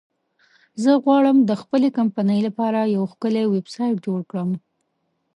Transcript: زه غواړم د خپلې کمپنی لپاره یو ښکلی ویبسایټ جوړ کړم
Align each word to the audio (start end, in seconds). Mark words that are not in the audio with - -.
زه 0.83 0.91
غواړم 1.03 1.37
د 1.49 1.51
خپلې 1.61 1.89
کمپنی 1.97 2.39
لپاره 2.47 2.79
یو 2.95 3.03
ښکلی 3.13 3.45
ویبسایټ 3.53 3.95
جوړ 4.05 4.19
کړم 4.29 4.49